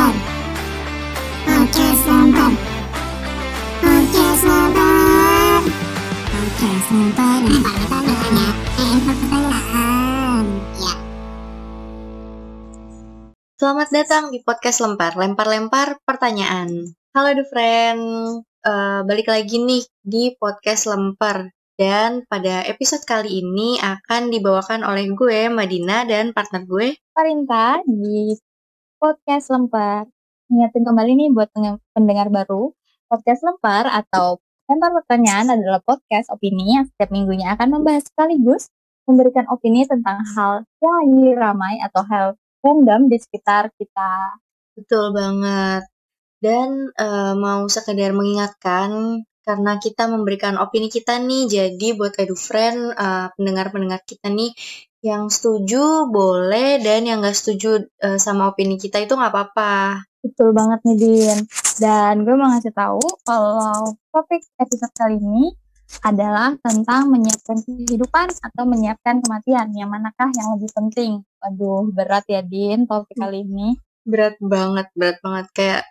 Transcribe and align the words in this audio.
lempar. 0.00 0.16
Podcast 1.44 2.02
lempar. 2.08 2.52
Podcast 3.84 4.42
lempar. 4.48 5.60
Podcast 6.24 6.88
lempar. 6.88 7.40
Lempar 7.44 7.76
pertanyaan. 7.84 8.54
Lempar 8.80 9.16
pertanyaan. 9.20 10.44
Ya. 10.80 10.94
Selamat 13.60 13.88
datang 13.92 14.24
di 14.32 14.40
podcast 14.40 14.80
Lempar, 14.80 15.12
lempar-lempar 15.20 16.00
pertanyaan. 16.08 16.96
Halo 17.12 17.36
the 17.36 17.44
friend, 17.44 18.00
Eh, 18.60 19.00
balik 19.08 19.24
lagi 19.28 19.56
nih 19.56 19.84
di 20.04 20.36
podcast 20.36 20.88
Lempar. 20.88 21.48
Dan 21.80 22.28
pada 22.28 22.60
episode 22.68 23.00
kali 23.08 23.40
ini 23.40 23.80
akan 23.80 24.28
dibawakan 24.28 24.84
oleh 24.84 25.08
gue, 25.16 25.48
Madina, 25.48 26.04
dan 26.04 26.36
partner 26.36 26.68
gue. 26.68 26.92
Parinta 27.08 27.80
di 27.88 28.36
podcast 29.00 29.48
Lempar. 29.48 30.04
Ingatin 30.52 30.84
kembali 30.84 31.12
nih 31.16 31.28
buat 31.32 31.48
pendengar 31.96 32.28
baru, 32.28 32.76
podcast 33.08 33.40
Lempar 33.48 33.88
atau 33.88 34.44
Lempar 34.68 34.92
Pertanyaan 34.92 35.56
adalah 35.56 35.80
podcast 35.80 36.28
opini 36.28 36.76
yang 36.76 36.84
setiap 36.84 37.08
minggunya 37.08 37.56
akan 37.56 37.80
membahas 37.80 38.04
sekaligus 38.12 38.68
memberikan 39.08 39.48
opini 39.48 39.88
tentang 39.88 40.20
hal 40.36 40.68
yang 40.84 40.94
lagi 41.00 41.26
ramai 41.32 41.74
atau 41.82 42.02
hal 42.06 42.26
random 42.60 43.08
di 43.08 43.16
sekitar 43.16 43.72
kita. 43.80 44.36
Betul 44.76 45.16
banget. 45.16 45.88
Dan 46.38 46.92
eh, 46.92 47.34
mau 47.40 47.64
sekedar 47.72 48.12
mengingatkan, 48.12 49.24
karena 49.40 49.80
kita 49.80 50.06
memberikan 50.12 50.60
opini 50.60 50.92
kita 50.92 51.16
nih, 51.18 51.48
jadi 51.48 51.88
buat 51.96 52.14
edu 52.20 52.36
friend, 52.36 52.92
eh, 52.94 53.28
pendengar-pendengar 53.34 54.04
kita 54.04 54.28
nih, 54.28 54.52
yang 55.00 55.32
setuju 55.32 56.08
boleh, 56.12 56.80
dan 56.84 57.08
yang 57.08 57.24
gak 57.24 57.36
setuju 57.36 57.88
eh, 58.04 58.20
sama 58.20 58.52
opini 58.52 58.76
kita 58.76 59.00
itu 59.00 59.16
nggak 59.16 59.32
apa-apa. 59.32 60.04
Betul 60.20 60.52
banget 60.52 60.84
nih 60.84 60.96
Din. 61.00 61.38
Dan 61.80 62.28
gue 62.28 62.34
mau 62.36 62.52
ngasih 62.52 62.76
tahu 62.76 63.00
kalau 63.24 63.96
topik 64.12 64.44
episode 64.60 64.92
kali 64.92 65.16
ini 65.16 65.56
adalah 66.04 66.54
tentang 66.60 67.08
menyiapkan 67.08 67.64
kehidupan 67.64 68.28
atau 68.28 68.62
menyiapkan 68.68 69.24
kematian. 69.24 69.72
Yang 69.72 69.88
manakah 69.88 70.28
yang 70.36 70.48
lebih 70.60 70.70
penting? 70.76 71.12
Waduh, 71.40 71.88
berat 71.96 72.28
ya 72.28 72.44
Din 72.44 72.84
topik 72.84 73.16
kali 73.16 73.48
ini. 73.48 73.80
Berat 74.04 74.36
banget, 74.44 74.92
berat 74.92 75.18
banget. 75.24 75.46
Kayak 75.56 75.82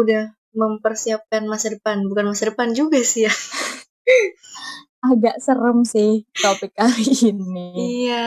udah 0.00 0.32
mempersiapkan 0.56 1.44
masa 1.44 1.76
depan. 1.76 2.08
Bukan 2.08 2.32
masa 2.32 2.48
depan 2.48 2.72
juga 2.72 3.04
sih 3.04 3.28
ya. 3.28 3.32
Agak 5.04 5.36
serem 5.44 5.78
sih 5.84 6.24
topik 6.40 6.72
kali 6.78 7.12
ini. 7.30 7.68
Iya. 8.08 8.24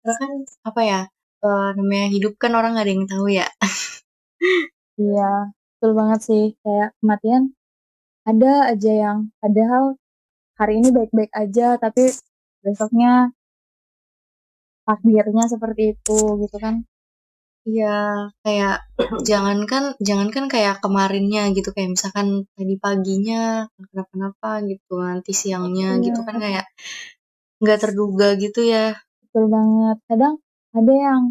Karena 0.00 0.14
kan, 0.20 0.30
apa 0.68 0.80
ya, 0.90 1.00
eh, 1.44 1.68
namanya 1.76 2.06
hidup 2.14 2.32
kan 2.40 2.52
orang 2.56 2.72
gak 2.78 2.84
ada 2.88 2.92
yang 2.96 3.06
tahu 3.12 3.26
ya. 3.28 3.46
Iya, 5.00 5.52
betul 5.76 5.92
banget 6.00 6.20
sih. 6.28 6.44
Kayak 6.64 6.88
kematian 7.00 7.42
ada 8.30 8.52
aja 8.72 8.92
yang 9.04 9.18
padahal 9.40 9.84
hari 10.60 10.72
ini 10.80 10.88
baik-baik 10.96 11.32
aja, 11.36 11.76
tapi 11.80 12.02
besoknya 12.64 13.32
takdirnya 14.88 15.44
seperti 15.52 15.82
itu 15.96 16.18
gitu 16.44 16.56
kan. 16.64 16.74
Iya, 17.68 17.86
kayak 18.44 18.74
jangankan 19.28 19.82
jangankan 20.00 20.44
kayak 20.52 20.74
kemarinnya 20.82 21.52
gitu 21.56 21.68
kayak 21.76 21.92
misalkan 21.94 22.28
tadi 22.56 22.74
paginya 22.80 23.68
kenapa-napa 23.92 24.64
gitu, 24.70 24.92
nanti 25.04 25.32
siangnya 25.36 26.00
gitu 26.04 26.20
Iya. 26.20 26.26
kan 26.28 26.36
kayak 26.44 26.64
nggak 27.62 27.78
terduga 27.82 28.28
gitu 28.42 28.60
ya. 28.64 28.96
Betul 29.28 29.44
banget. 29.52 29.96
Kadang 30.08 30.34
ada 30.78 30.92
yang 31.06 31.22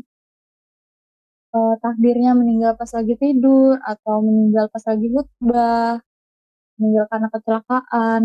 eh, 1.56 1.74
takdirnya 1.84 2.32
meninggal 2.40 2.74
pas 2.80 2.92
lagi 2.98 3.14
tidur 3.18 3.76
atau 3.82 4.16
meninggal 4.22 4.66
pas 4.74 4.84
lagi 4.90 5.08
khutbah, 5.14 5.98
meninggal 6.78 7.06
karena 7.12 7.28
kecelakaan. 7.34 8.22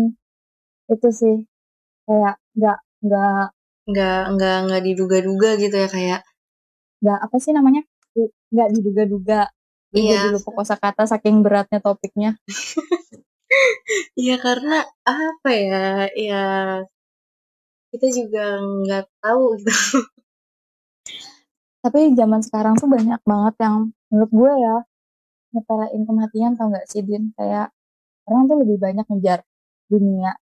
Itu 0.93 1.09
sih 1.21 1.35
kayak 2.07 2.35
nggak 2.57 2.79
nggak 3.05 3.45
Nggak 3.85 4.19
nggak 4.33 4.55
nggak 4.65 4.81
diduga-duga 4.87 5.49
gitu 5.61 5.75
ya 5.83 5.89
kayak 5.95 6.21
nggak 7.01 7.19
apa 7.25 7.37
sih 7.43 7.53
namanya 7.57 7.81
nggak 8.51 8.69
diduga-duga. 8.79 9.41
Iya. 9.95 10.27
jadi 10.27 10.27
lupa 10.35 10.51
kosakata 10.51 11.07
saking 11.07 11.39
beratnya 11.39 11.79
topiknya. 11.79 12.35
Iya 14.15 14.35
karena 14.41 14.83
apa 15.07 15.49
ya, 15.53 16.09
ya 16.17 16.43
kita 17.93 18.07
juga 18.11 18.59
nggak 18.59 19.05
tahu 19.23 19.43
gitu. 19.61 19.71
Tapi 21.85 22.17
zaman 22.17 22.41
sekarang 22.41 22.75
tuh 22.81 22.89
banyak 22.89 23.21
banget 23.23 23.55
yang 23.61 23.93
menurut 24.09 24.31
gue 24.33 24.51
ya 24.57 24.75
nyepelein 25.53 26.03
kematian 26.03 26.51
tau 26.57 26.67
gak 26.73 26.87
sih 26.91 27.05
Din? 27.05 27.31
Kayak 27.37 27.71
orang 28.27 28.43
tuh 28.49 28.57
lebih 28.65 28.77
banyak 28.81 29.05
ngejar 29.05 29.39
dunia 29.87 30.33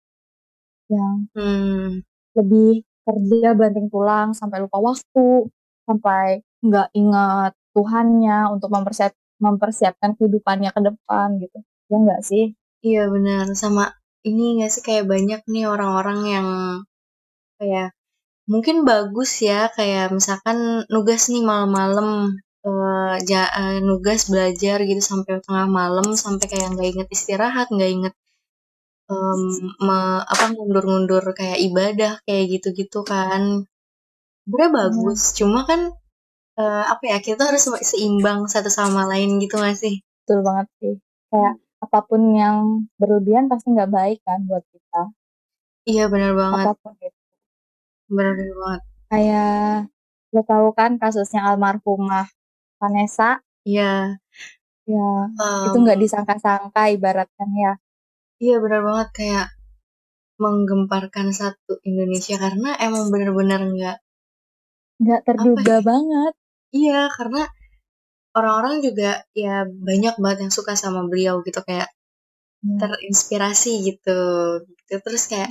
yang 0.88 1.28
Hmm, 1.36 2.02
lebih 2.38 2.88
kerja 3.04 3.52
banting 3.60 3.88
tulang 3.92 4.32
sampai 4.32 4.64
lupa 4.64 4.80
waktu, 4.80 5.52
sampai 5.84 6.40
nggak 6.64 6.88
ingat 6.96 7.52
Tuhannya 7.76 8.38
untuk 8.54 8.70
mempersiap 8.76 9.14
mempersiapkan 9.46 10.12
kehidupannya 10.18 10.70
ke 10.76 10.82
depan 10.90 11.28
gitu. 11.44 11.58
Ya 11.92 11.96
nggak 12.04 12.22
sih? 12.30 12.44
iya 12.88 13.04
benar. 13.14 13.46
Sama 13.62 13.84
ini 14.30 14.44
nggak 14.60 14.72
sih 14.74 14.84
kayak 14.88 15.06
banyak 15.14 15.42
nih 15.54 15.66
orang-orang 15.74 16.20
yang 16.36 16.48
kayak 17.60 17.88
mungkin 18.54 18.78
bagus 18.92 19.32
ya 19.50 19.60
kayak 19.78 20.08
misalkan 20.18 20.58
nugas 20.94 21.24
nih 21.34 21.44
malam-malam 21.52 22.10
eh, 22.68 23.16
ja- 23.30 23.54
eh, 23.62 23.78
nugas 23.90 24.22
belajar 24.34 24.78
gitu 24.90 25.02
sampai 25.12 25.34
tengah 25.46 25.68
malam 25.80 26.08
sampai 26.24 26.46
kayak 26.52 26.68
nggak 26.74 26.90
inget 26.94 27.10
istirahat, 27.18 27.68
nggak 27.76 27.92
inget 27.98 28.14
em, 29.14 29.42
me- 29.88 30.24
apa 30.34 30.46
ngundur-ngundur 30.54 31.24
kayak 31.40 31.60
ibadah 31.68 32.14
kayak 32.26 32.46
gitu-gitu 32.54 33.00
kan. 33.12 33.42
Sebenarnya 34.44 34.72
bagus, 34.80 35.22
cuma 35.40 35.60
kan 35.70 35.82
eh, 36.60 36.84
apa 36.94 37.04
ya 37.12 37.18
kita 37.24 37.42
harus 37.50 37.64
seimbang 37.82 38.46
satu 38.50 38.70
sama 38.70 39.06
lain 39.12 39.42
gitu 39.44 39.56
gak 39.58 39.78
sih? 39.80 40.02
Betul 40.24 40.40
banget 40.48 40.68
sih. 40.80 40.94
Kayak 41.30 41.54
apa 41.84 42.00
pun 42.08 42.22
yang 42.32 42.58
berlebihan 42.96 43.52
pasti 43.52 43.76
nggak 43.76 43.92
baik 43.92 44.20
kan 44.24 44.40
buat 44.48 44.64
kita. 44.72 45.02
Iya 45.84 46.04
benar 46.08 46.32
banget, 46.40 46.66
Apa 46.66 46.72
pun 46.80 46.94
itu. 47.04 47.22
benar 48.08 48.34
banget. 48.40 48.82
Kayak 49.12 49.92
lo 50.34 50.42
tahu 50.42 50.68
kan 50.74 50.92
kasusnya 50.98 51.46
almarhumah 51.46 52.26
Vanessa 52.82 53.38
Iya, 53.64 54.18
ya 54.90 55.08
em, 55.40 55.64
itu 55.72 55.78
nggak 55.80 56.00
disangka-sangka 56.04 56.82
ibaratkan 56.92 57.50
ya 57.56 57.74
iya 58.44 58.56
benar 58.60 58.82
banget 58.84 59.10
kayak 59.16 59.46
menggemparkan 60.42 61.32
satu 61.32 61.80
Indonesia 61.88 62.36
karena 62.36 62.76
emang 62.82 63.08
benar-benar 63.14 63.62
nggak 63.64 63.98
nggak 65.00 65.22
terduga 65.28 65.76
ya? 65.80 65.86
banget 65.86 66.34
iya 66.78 67.00
karena 67.16 67.40
orang-orang 68.38 68.76
juga 68.88 69.10
ya 69.44 69.54
banyak 69.88 70.14
banget 70.22 70.40
yang 70.44 70.54
suka 70.58 70.74
sama 70.84 71.02
beliau 71.12 71.36
gitu 71.48 71.62
kayak 71.70 71.90
Ya, 72.66 72.76
terinspirasi 72.82 73.72
gitu, 73.88 74.20
gitu. 74.68 74.94
Terus 75.06 75.24
kayak 75.32 75.50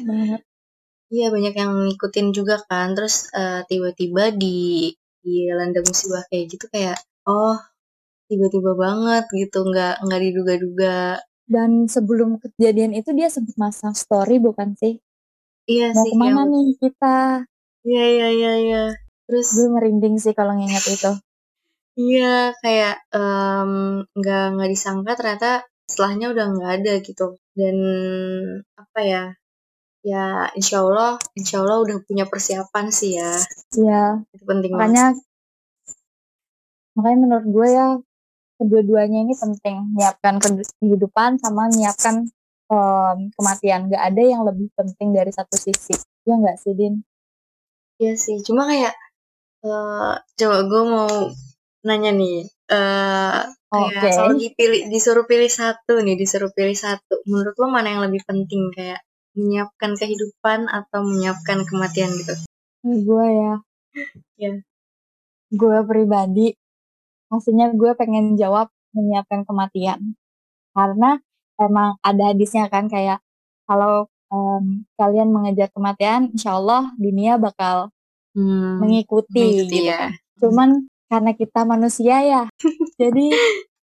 iya 1.15 1.27
banyak 1.35 1.55
yang 1.61 1.73
ngikutin 1.87 2.27
juga 2.39 2.55
kan. 2.69 2.87
Terus 2.97 3.15
eh, 3.41 3.61
tiba-tiba 3.71 4.23
di 4.43 4.57
di 5.23 5.35
landa 5.59 5.81
musibah 5.89 6.23
kayak 6.31 6.45
gitu 6.53 6.67
kayak 6.75 6.99
oh 7.31 7.55
tiba-tiba 8.31 8.73
banget 8.85 9.25
gitu 9.41 9.59
nggak 9.71 9.95
nggak 10.05 10.21
diduga-duga. 10.27 10.99
Dan 11.55 11.71
sebelum 11.95 12.31
kejadian 12.43 12.93
itu 13.01 13.11
dia 13.19 13.29
sempat 13.35 13.57
masang 13.65 13.95
story 14.05 14.37
bukan 14.47 14.69
sih? 14.81 14.95
Iya 15.73 15.87
mau 15.95 16.05
sih 16.05 16.13
ke 16.13 16.17
mana 16.23 16.41
iya 16.43 16.51
nih 16.53 16.67
kita? 16.83 17.17
Iya 17.89 18.03
iya 18.15 18.27
iya 18.37 18.51
iya 18.65 18.79
terus 19.27 19.47
gue 19.55 19.69
merinding 19.71 20.17
sih 20.19 20.35
kalau 20.35 20.53
nginget 20.59 20.85
itu. 20.93 21.13
Iya 21.93 22.57
kayak 22.65 22.95
em, 23.13 23.73
nggak 24.17 24.45
nggak 24.57 24.71
disangka 24.73 25.13
ternyata 25.13 25.51
setelahnya 25.85 26.33
udah 26.33 26.45
nggak 26.57 26.71
ada 26.81 26.93
gitu. 27.05 27.27
Dan 27.53 27.77
apa 28.81 29.01
ya 29.05 29.23
ya 30.03 30.51
insya 30.59 30.83
Allah 30.83 31.15
insya 31.39 31.63
Allah 31.63 31.79
udah 31.85 31.97
punya 32.03 32.25
persiapan 32.27 32.87
sih 32.91 33.21
ya. 33.21 33.33
Ya 33.77 34.25
itu 34.33 34.45
penting 34.49 34.73
banget 34.75 34.89
makanya 34.89 35.07
makanya 36.93 37.19
menurut 37.25 37.47
gue 37.49 37.69
ya 37.73 37.87
kedua-duanya 38.61 39.19
ini 39.29 39.35
penting. 39.37 39.77
Menyiapkan 39.97 40.35
ke- 40.41 40.69
kehidupan 40.81 41.41
sama 41.41 41.69
menyiapkan 41.69 42.25
em, 42.73 43.19
kematian. 43.37 43.81
Gak 43.93 44.03
ada 44.13 44.23
yang 44.23 44.43
lebih 44.49 44.73
penting 44.73 45.13
dari 45.13 45.33
satu 45.33 45.57
sisi. 45.61 45.93
Ya 46.25 46.41
nggak 46.41 46.57
sih 46.63 46.73
Din? 46.73 47.05
Iya 48.01 48.19
sih, 48.19 48.41
cuma 48.43 48.67
kayak 48.67 48.95
eh 49.63 50.15
coba 50.39 50.59
gue 50.67 50.83
mau 50.91 51.11
nanya 51.87 52.11
nih, 52.15 52.47
eh 52.71 53.41
kayak 53.73 54.03
Oke. 54.03 54.11
kalau 54.13 54.35
dipilih 54.37 54.81
disuruh 54.93 55.25
pilih 55.27 55.51
satu 55.51 56.03
nih, 56.03 56.15
disuruh 56.19 56.51
pilih 56.53 56.75
satu, 56.77 57.23
menurut 57.31 57.55
lo 57.59 57.67
mana 57.71 57.89
yang 57.95 58.03
lebih 58.07 58.23
penting 58.27 58.71
kayak 58.75 59.01
menyiapkan 59.33 59.97
kehidupan 59.97 60.69
atau 60.69 61.01
menyiapkan 61.03 61.65
kematian 61.65 62.13
gitu? 62.21 62.35
gue 62.83 63.27
ya 63.31 63.55
Iya. 64.41 64.53
gue 65.53 65.79
pribadi 65.87 66.57
pastinya 67.31 67.71
gue 67.73 67.93
pengen 67.97 68.37
jawab 68.37 68.69
menyiapkan 68.93 69.49
kematian. 69.49 70.17
Karena 70.77 71.17
emang 71.57 71.97
ada 72.05 72.33
hadisnya 72.33 72.69
kan 72.69 72.89
kayak 72.93 73.25
kalau 73.65 74.09
um, 74.29 74.85
kalian 75.01 75.33
mengejar 75.33 75.73
kematian, 75.73 76.33
insya 76.33 76.61
Allah 76.61 76.93
dunia 77.01 77.41
bakal 77.41 77.89
Hmm, 78.33 78.81
mengikuti, 78.81 79.37
mengikuti 79.37 79.77
gitu 79.81 79.89
ya. 79.93 79.97
kan. 80.01 80.11
Cuman 80.41 80.69
karena 81.13 81.33
kita 81.37 81.61
manusia 81.69 82.17
ya, 82.25 82.43
jadi 83.01 83.27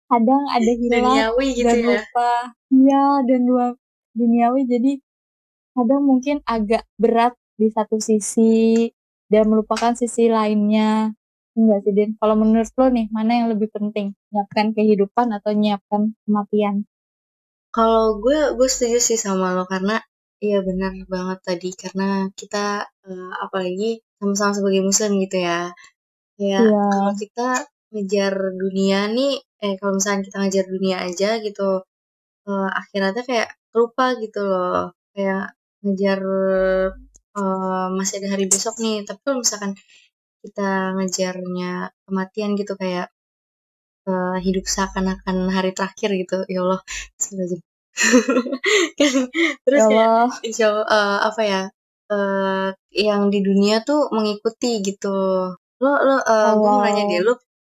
kadang 0.07 0.43
ada 0.53 0.71
hilang 0.77 1.03
Duniawi 1.03 1.47
gitu 1.57 1.65
dan 1.65 1.77
ya. 1.81 1.85
lupa. 1.89 2.31
Iya, 2.67 3.05
dan 3.25 3.41
dua 3.47 3.65
duniawi 4.17 4.61
jadi 4.65 4.91
kadang 5.77 6.01
mungkin 6.09 6.41
agak 6.45 6.85
berat 6.97 7.37
di 7.57 7.69
satu 7.69 8.01
sisi 8.01 8.89
dan 9.29 9.49
melupakan 9.49 9.93
sisi 9.93 10.29
lainnya. 10.29 11.13
Enggak 11.57 11.89
sih, 11.89 11.93
Din? 11.93 12.13
Kalau 12.21 12.37
menurut 12.37 12.69
lo 12.77 12.85
nih, 12.93 13.09
mana 13.09 13.31
yang 13.33 13.47
lebih 13.49 13.73
penting? 13.73 14.13
Nyiapkan 14.29 14.77
kehidupan 14.77 15.33
atau 15.33 15.57
nyiapkan 15.57 16.13
kematian? 16.25 16.85
Kalau 17.73 18.21
gue, 18.21 18.53
gue 18.53 18.69
setuju 18.69 19.01
sih 19.01 19.17
sama 19.17 19.57
lo 19.57 19.65
karena 19.65 19.97
iya 20.45 20.57
benar 20.67 20.91
banget 21.13 21.39
tadi 21.47 21.67
karena 21.81 22.05
kita 22.39 22.57
eh, 23.07 23.29
apalagi 23.45 23.85
sama-sama 24.19 24.51
sebagai 24.57 24.81
muslim 24.89 25.11
gitu 25.23 25.37
ya. 25.47 25.59
Ya 26.41 26.45
Iya. 26.45 26.59
kalau 26.93 27.13
kita 27.23 27.47
ngejar 27.93 28.33
dunia 28.63 28.99
nih, 29.17 29.33
eh 29.65 29.73
kalau 29.79 29.93
misalnya 29.97 30.21
kita 30.27 30.37
ngejar 30.41 30.65
dunia 30.75 30.97
aja 31.07 31.29
gitu, 31.45 31.63
eh, 32.49 32.69
akhiratnya 32.81 33.23
kayak 33.31 33.49
lupa 33.79 34.05
gitu 34.23 34.39
loh. 34.51 34.81
Kayak 35.15 35.43
ngejar 35.83 36.19
eh, 37.39 37.87
masih 37.97 38.15
ada 38.19 38.29
hari 38.33 38.45
besok 38.53 38.75
nih. 38.83 38.95
Tapi 39.07 39.19
kalau 39.25 39.37
misalkan 39.43 39.71
kita 40.43 40.69
ngejarnya 40.97 41.71
kematian 42.07 42.51
gitu 42.61 42.73
kayak 42.81 43.07
eh, 44.09 44.37
hidup 44.45 44.65
seakan-akan 44.73 45.37
hari 45.55 45.71
terakhir 45.77 46.09
gitu, 46.21 46.37
ya 46.53 46.59
Allah, 46.65 46.81
astagfirullahaladzim. 47.19 47.61
Terus 49.65 49.83
Ya 49.83 49.89
kayak 49.89 50.45
insya 50.45 50.65
Allah 50.69 50.85
eh, 50.87 51.17
apa 51.29 51.41
ya 51.43 51.61
eh 52.07 52.67
yang 52.95 53.27
di 53.33 53.39
dunia 53.43 53.83
tuh 53.83 54.07
mengikuti 54.15 54.79
gitu. 54.85 55.17
Lo 55.83 55.91
lo 56.07 56.15
eh, 56.23 56.51
gue 56.55 56.69
mau 56.71 56.81
nanya 56.85 57.03
deh 57.09 57.21
lo 57.25 57.33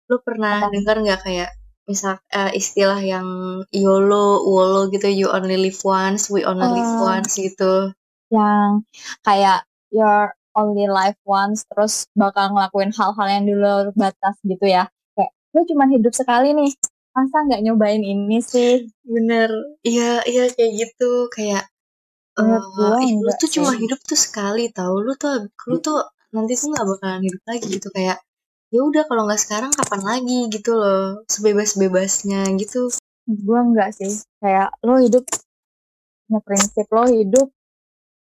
lo 0.09 0.17
pernah 0.25 0.69
dengar 0.69 0.97
nggak 1.00 1.20
kayak 1.25 1.50
misal 1.88 2.20
eh, 2.29 2.53
istilah 2.53 3.00
yang 3.00 3.26
YOLO 3.73 4.44
WOLO 4.44 4.93
gitu 4.93 5.09
you 5.09 5.26
only 5.32 5.56
live 5.56 5.81
once 5.85 6.29
we 6.29 6.44
only 6.44 6.69
live 6.69 6.93
Eh, 6.93 7.00
once 7.00 7.32
gitu? 7.41 7.97
Yang 8.29 8.85
kayak 9.25 9.64
your 9.88 10.37
only 10.53 10.85
life 10.91 11.17
once 11.25 11.64
terus 11.71 12.05
bakal 12.12 12.53
ngelakuin 12.53 12.93
hal-hal 12.93 13.26
yang 13.31 13.44
di 13.49 13.55
luar 13.56 13.88
batas 13.97 14.37
gitu 14.44 14.67
ya. 14.69 14.85
Kayak 15.17 15.32
lu 15.56 15.61
cuma 15.64 15.85
hidup 15.88 16.12
sekali 16.12 16.53
nih 16.53 16.71
masa 17.19 17.37
nggak 17.43 17.62
nyobain 17.67 18.03
ini 18.06 18.38
sih? 18.38 18.87
Bener. 19.03 19.50
Iya 19.82 20.23
iya 20.31 20.44
kayak 20.55 20.73
gitu. 20.79 21.26
Kayak 21.35 21.67
menurut 22.38 22.62
eh 22.62 22.70
gua 22.79 22.99
ih, 23.03 23.12
lu 23.19 23.32
tuh 23.43 23.50
cuma 23.50 23.73
hidup 23.75 24.00
tuh 24.06 24.15
sekali 24.15 24.70
tau. 24.70 24.94
Lu 25.03 25.12
tuh 25.19 25.50
lu 25.67 25.76
tuh 25.82 25.99
nanti 26.31 26.55
tuh 26.55 26.70
nggak 26.70 26.87
bakalan 26.87 27.23
hidup 27.26 27.43
lagi 27.50 27.67
gitu. 27.67 27.88
Kayak 27.91 28.19
ya 28.70 28.81
udah 28.87 29.03
kalau 29.11 29.26
nggak 29.26 29.43
sekarang 29.43 29.70
kapan 29.75 30.03
lagi 30.06 30.38
gitu 30.55 30.70
loh. 30.79 31.26
Sebebas-bebasnya 31.26 32.41
gitu. 32.62 32.94
Gua 33.26 33.61
enggak 33.67 33.91
sih. 33.99 34.23
Kayak 34.38 34.71
lo 34.87 34.94
hidup 35.03 35.25
punya 36.31 36.41
prinsip. 36.47 36.87
Lo 36.94 37.05
hidup 37.11 37.49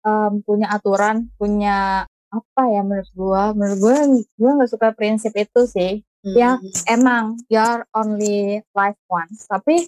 em, 0.08 0.34
punya 0.42 0.68
aturan 0.74 1.30
punya 1.38 2.10
apa 2.34 2.62
ya 2.74 2.82
menurut 2.82 3.12
gua? 3.14 3.44
Menurut 3.54 3.80
gua 3.84 3.96
gua 4.42 4.52
nggak 4.58 4.72
suka 4.74 4.88
prinsip 4.98 5.34
itu 5.38 5.62
sih 5.70 6.02
ya 6.24 6.60
Hmm. 6.60 6.72
emang 6.90 7.24
you're 7.52 7.84
only 7.96 8.60
life 8.76 9.00
once. 9.10 9.48
Tapi 9.48 9.88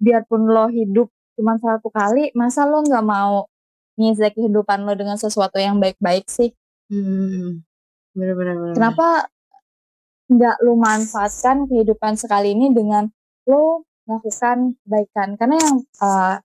biarpun 0.00 0.48
lo 0.48 0.68
hidup 0.68 1.08
cuma 1.36 1.56
satu 1.60 1.88
kali 1.92 2.32
masa 2.36 2.68
lo 2.68 2.84
nggak 2.84 3.04
mau 3.04 3.48
ngisi 3.96 4.28
kehidupan 4.36 4.84
lo 4.84 4.92
dengan 4.96 5.16
sesuatu 5.20 5.56
yang 5.60 5.76
baik-baik 5.80 6.24
sih? 6.28 6.52
Hmm, 6.90 7.62
bener-bener 8.16 8.56
bener. 8.58 8.74
kenapa 8.76 9.28
nggak 10.30 10.56
lo 10.64 10.72
manfaatkan 10.78 11.66
kehidupan 11.70 12.14
sekali 12.18 12.54
ini 12.54 12.70
dengan 12.70 13.08
lo 13.50 13.84
melakukan 14.06 14.78
kebaikan? 14.86 15.28
Karena 15.38 15.56
yang 15.58 15.76
eh, 15.82 16.36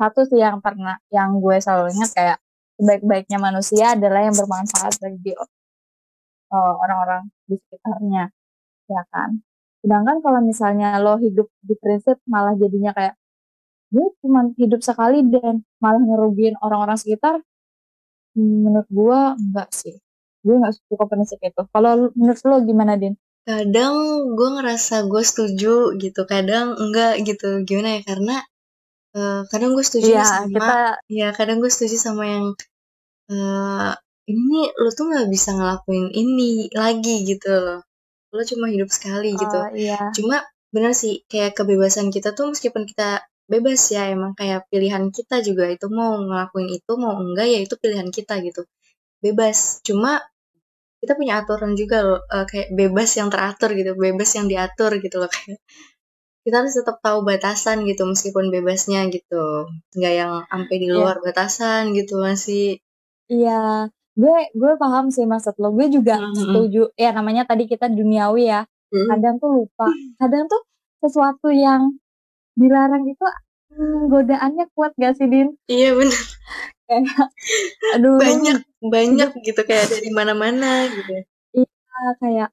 satu 0.00 0.20
sih 0.28 0.40
yang 0.40 0.58
pernah 0.64 0.96
yang 1.12 1.38
gue 1.40 1.56
selalu 1.60 1.92
ingat 1.96 2.10
kayak 2.16 2.38
sebaik-baiknya 2.80 3.38
manusia 3.40 3.92
adalah 3.96 4.24
yang 4.24 4.36
bermanfaat 4.36 4.94
bagi 5.02 5.32
eh, 5.36 6.74
orang-orang 6.82 7.22
di 7.48 7.56
sekitarnya 7.58 8.24
ya 8.90 9.02
kan 9.14 9.30
sedangkan 9.80 10.16
kalau 10.20 10.40
misalnya 10.42 10.98
lo 10.98 11.16
hidup 11.16 11.48
di 11.62 11.74
prinsip 11.78 12.18
malah 12.26 12.52
jadinya 12.58 12.92
kayak 12.92 13.14
gue 13.90 14.06
cuma 14.22 14.50
hidup 14.58 14.82
sekali 14.82 15.24
dan 15.30 15.62
malah 15.78 16.02
ngerugiin 16.02 16.58
orang-orang 16.60 16.98
sekitar 16.98 17.40
menurut 18.36 18.88
gue 18.90 19.20
enggak 19.40 19.68
sih 19.70 19.94
gue 20.42 20.54
nggak 20.58 20.74
suka 20.90 21.04
prinsip 21.06 21.38
itu 21.40 21.62
kalau 21.70 22.10
menurut 22.18 22.40
lo 22.44 22.56
gimana 22.66 22.94
din 22.98 23.14
Kadang 23.40 23.96
gue 24.36 24.48
ngerasa 24.60 25.08
gue 25.08 25.22
setuju 25.24 25.96
gitu, 25.96 26.22
kadang 26.28 26.76
enggak 26.76 27.24
gitu. 27.24 27.64
Gimana 27.64 27.98
ya? 27.98 28.00
Karena 28.04 28.36
eh, 29.16 29.40
kadang 29.48 29.72
gue 29.72 29.84
setuju 29.84 30.12
iya 30.12 30.22
sama, 30.22 30.46
kita 30.52 30.76
ya 31.08 31.28
kadang 31.32 31.58
gue 31.58 31.70
setuju 31.72 31.96
sama 31.96 32.24
yang 32.28 32.46
eh 33.32 33.92
ini 34.30 34.70
lo 34.76 34.90
tuh 34.94 35.04
nggak 35.10 35.28
bisa 35.34 35.50
ngelakuin 35.56 36.06
ini 36.14 36.70
lagi 36.76 37.26
gitu 37.26 37.50
loh. 37.50 37.80
Lo 38.36 38.42
cuma 38.50 38.66
hidup 38.74 38.90
sekali 38.96 39.34
gitu. 39.34 39.58
eh, 39.66 39.70
iya 39.82 39.98
Cuma 40.16 40.36
bener 40.74 40.92
sih 40.94 41.14
kayak 41.30 41.52
kebebasan 41.58 42.08
kita 42.14 42.30
tuh 42.38 42.46
meskipun 42.54 42.84
kita 42.90 43.08
bebas 43.50 43.80
ya 43.90 44.02
emang 44.14 44.32
kayak 44.38 44.70
pilihan 44.70 45.04
kita 45.10 45.42
juga 45.42 45.64
itu 45.74 45.86
mau 45.90 46.14
ngelakuin 46.22 46.68
itu 46.78 46.92
mau 47.02 47.14
enggak 47.18 47.46
ya 47.50 47.58
itu 47.66 47.74
pilihan 47.82 48.08
kita 48.14 48.34
gitu. 48.46 48.62
Bebas. 49.24 49.58
Cuma 49.86 50.22
kita 51.02 51.12
punya 51.18 51.34
aturan 51.40 51.72
juga 51.80 51.98
loh 52.06 52.20
eh, 52.36 52.46
kayak 52.50 52.68
bebas 52.80 53.10
yang 53.18 53.28
teratur 53.32 53.70
gitu 53.78 53.90
bebas 53.96 54.30
yang 54.38 54.46
diatur 54.52 54.92
gitu 55.04 55.16
loh 55.22 55.30
kayak 55.32 55.58
kita 56.44 56.56
harus 56.64 56.74
tetap 56.78 56.96
tahu 57.04 57.18
batasan 57.30 57.78
gitu 57.90 58.02
meskipun 58.08 58.46
bebasnya 58.54 59.00
gitu 59.14 59.68
nggak 59.96 60.14
yang 60.20 60.32
sampai 60.50 60.76
di 60.82 60.86
Iya. 60.88 60.94
luar 60.96 61.16
batasan 61.24 61.82
gitu 61.98 62.14
masih 62.20 62.80
iya 63.32 63.88
gue 64.18 64.36
gue 64.54 64.72
paham 64.78 65.12
sih 65.14 65.24
maksud 65.26 65.54
lo. 65.58 65.74
Gue 65.74 65.86
juga 65.90 66.18
Mm-mm. 66.18 66.34
setuju. 66.34 66.82
Ya 66.98 67.10
namanya 67.14 67.46
tadi 67.46 67.66
kita 67.70 67.86
duniawi 67.90 68.50
ya. 68.50 68.62
Mm. 68.90 69.06
kadang 69.06 69.34
tuh 69.38 69.50
lupa. 69.54 69.86
Kadang 70.18 70.50
tuh 70.50 70.62
sesuatu 70.98 71.48
yang 71.54 71.94
dilarang 72.58 73.06
itu 73.06 73.22
hmm, 73.70 74.10
godaannya 74.10 74.66
kuat 74.74 74.92
gak 74.98 75.14
sih 75.14 75.30
din? 75.30 75.54
Iya 75.70 75.94
bener. 75.94 76.22
Kayak 76.90 77.30
aduh 77.94 78.18
banyak 78.18 78.58
banyak 78.82 79.30
gitu. 79.46 79.60
Kayak 79.62 79.94
dari 79.94 80.10
mana-mana 80.10 80.90
gitu. 80.90 81.22
Iya, 81.54 82.02
kayak 82.18 82.50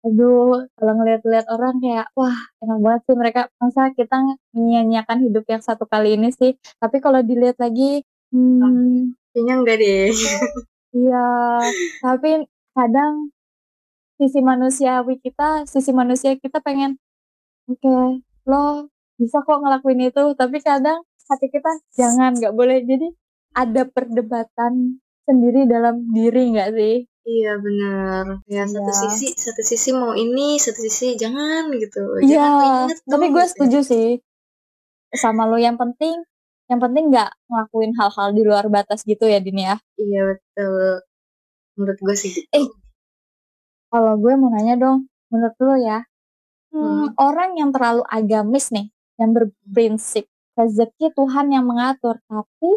aduh 0.00 0.66
kalau 0.74 0.92
ngeliat-liat 0.96 1.46
orang 1.52 1.78
kayak 1.78 2.10
wah 2.18 2.34
enak 2.66 2.78
banget 2.82 3.00
sih 3.06 3.14
mereka. 3.14 3.40
Masa 3.62 3.94
kita 3.94 4.16
menyia-nyiakan 4.50 5.18
hidup 5.22 5.46
yang 5.46 5.62
satu 5.62 5.86
kali 5.86 6.18
ini 6.18 6.34
sih? 6.34 6.58
Tapi 6.82 6.98
kalau 6.98 7.22
dilihat 7.22 7.62
lagi 7.62 8.02
hmm, 8.34 9.14
kayaknya 9.30 9.54
enggak 9.54 9.76
deh 9.78 10.10
iya 10.96 11.26
tapi 12.02 12.46
kadang 12.76 13.30
sisi 14.20 14.40
manusiawi 14.44 15.16
kita 15.22 15.64
sisi 15.64 15.90
manusia 15.96 16.36
kita 16.36 16.60
pengen 16.60 17.00
oke 17.70 18.20
lo 18.44 18.88
bisa 19.20 19.44
kok 19.44 19.60
ngelakuin 19.60 20.08
itu 20.08 20.24
tapi 20.32 20.64
kadang 20.64 21.04
hati 21.30 21.46
kita 21.46 21.70
jangan 21.94 22.34
nggak 22.34 22.54
boleh. 22.58 22.82
Jadi 22.82 23.06
ada 23.54 23.86
perdebatan 23.86 24.98
sendiri 25.22 25.70
dalam 25.70 26.10
diri 26.10 26.50
nggak 26.50 26.70
sih? 26.74 27.06
Iya 27.20 27.52
bener 27.62 28.42
ya 28.50 28.64
satu 28.66 28.90
Iya. 28.90 28.96
sisi 29.06 29.28
satu 29.38 29.62
sisi 29.62 29.90
mau 29.94 30.16
ini 30.16 30.58
satu 30.58 30.80
sisi 30.82 31.14
jangan 31.14 31.70
gitu. 31.78 32.02
Iya, 32.26 32.34
jangan 32.42 32.86
tapi 33.06 33.26
gue 33.30 33.44
gitu. 33.46 33.50
setuju 33.54 33.78
sih 33.86 34.08
sama 35.14 35.46
lo. 35.46 35.54
Yang 35.60 35.78
penting 35.78 36.14
yang 36.70 36.78
penting 36.78 37.10
nggak 37.10 37.30
ngelakuin 37.50 37.92
hal-hal 37.98 38.28
di 38.30 38.42
luar 38.46 38.64
batas 38.70 39.02
gitu 39.02 39.26
ya 39.26 39.42
Din 39.42 39.58
ya? 39.58 39.74
Iya 39.98 40.20
betul. 40.30 41.02
Menurut 41.74 41.98
gue 41.98 42.14
sih 42.14 42.30
gitu. 42.30 42.46
Eh, 42.54 42.66
kalau 43.90 44.14
gue 44.22 44.32
mau 44.38 44.54
nanya 44.54 44.78
dong 44.78 45.10
menurut 45.34 45.56
lo 45.58 45.74
ya 45.82 45.98
hmm, 46.70 47.18
orang 47.18 47.58
yang 47.58 47.70
terlalu 47.74 48.06
agamis 48.06 48.70
nih 48.70 48.86
yang 49.18 49.34
berprinsip 49.34 50.30
rezeki 50.54 51.10
Tuhan 51.14 51.50
yang 51.50 51.66
mengatur 51.66 52.22
tapi 52.30 52.70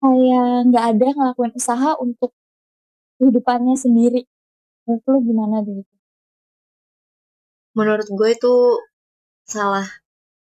kayak 0.00 0.72
nggak 0.72 0.84
ada 0.96 1.06
ngelakuin 1.12 1.52
usaha 1.52 2.00
untuk 2.00 2.32
kehidupannya 3.20 3.76
sendiri 3.76 4.24
menurut 4.88 5.04
lo 5.04 5.18
gimana 5.20 5.56
deh 5.60 5.84
menurut 7.72 8.04
gue 8.08 8.28
itu 8.36 8.54
salah. 9.48 9.88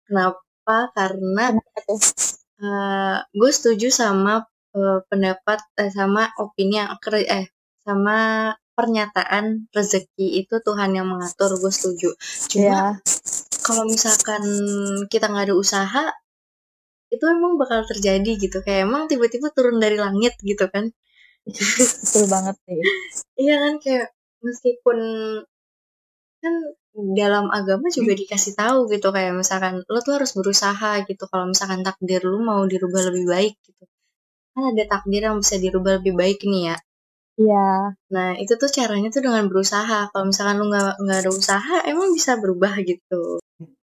Kenapa? 0.06 0.92
Karena 0.94 1.54
kenapa 1.54 1.94
eh, 2.62 3.18
gue 3.34 3.52
setuju 3.52 3.88
sama 3.90 4.46
eh, 4.78 5.00
pendapat 5.10 5.60
eh, 5.82 5.92
sama 5.92 6.30
opini 6.38 6.78
yang 6.80 6.94
eh 7.28 7.46
sama 7.82 8.18
pernyataan 8.78 9.68
rezeki 9.74 10.46
itu 10.46 10.56
Tuhan 10.64 10.96
yang 10.96 11.10
mengatur, 11.10 11.54
gue 11.60 11.72
setuju. 11.74 12.10
Cuma 12.50 12.66
ya 12.66 12.82
kalau 13.62 13.84
misalkan 13.86 14.42
kita 15.12 15.30
nggak 15.30 15.52
ada 15.52 15.56
usaha, 15.58 16.04
itu 17.14 17.24
emang 17.28 17.60
bakal 17.62 17.84
terjadi 17.86 18.32
gitu. 18.40 18.58
Kayak 18.66 18.88
emang 18.88 19.06
tiba-tiba 19.12 19.52
turun 19.54 19.78
dari 19.78 20.00
langit 20.00 20.34
gitu 20.42 20.66
kan. 20.72 20.90
betul 21.42 22.26
banget 22.30 22.54
sih 22.70 22.78
Iya 23.50 23.56
kan 23.66 23.74
kayak 23.82 24.08
meskipun 24.46 24.98
kan 26.42 26.54
dalam 26.92 27.48
agama 27.48 27.88
juga 27.88 28.12
dikasih 28.12 28.54
tahu 28.54 28.92
gitu 28.92 29.16
kayak 29.16 29.32
misalkan 29.32 29.80
lo 29.88 30.00
tuh 30.04 30.20
harus 30.20 30.36
berusaha 30.36 31.02
gitu 31.08 31.24
kalau 31.32 31.48
misalkan 31.48 31.82
takdir 31.88 32.20
lu 32.28 32.44
mau 32.44 32.62
dirubah 32.68 33.12
lebih 33.12 33.26
baik 33.32 33.56
gitu. 33.64 33.84
Kan 34.52 34.76
ada 34.76 34.84
takdir 34.84 35.24
yang 35.32 35.40
bisa 35.40 35.56
dirubah 35.56 36.04
lebih 36.04 36.14
baik 36.20 36.44
nih 36.44 36.76
ya. 36.76 36.78
Iya. 37.40 37.72
Nah 38.12 38.30
itu 38.36 38.54
tuh 38.60 38.68
caranya 38.68 39.08
tuh 39.08 39.24
dengan 39.24 39.48
berusaha. 39.48 40.12
Kalau 40.12 40.26
misalkan 40.28 40.60
lu 40.60 40.68
nggak 40.68 41.00
nggak 41.00 41.20
ada 41.24 41.32
usaha 41.32 41.76
emang 41.88 42.12
bisa 42.12 42.36
berubah 42.36 42.76
gitu. 42.84 43.40